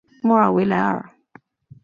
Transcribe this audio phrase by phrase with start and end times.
[0.23, 1.11] 莫尔维莱尔。